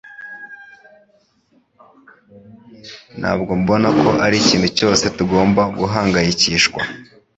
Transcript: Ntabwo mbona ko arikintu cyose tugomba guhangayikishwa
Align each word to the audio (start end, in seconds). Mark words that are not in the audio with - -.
Ntabwo 3.19 3.51
mbona 3.61 3.89
ko 3.99 4.09
arikintu 4.27 4.67
cyose 4.77 5.03
tugomba 5.17 5.61
guhangayikishwa 5.77 6.81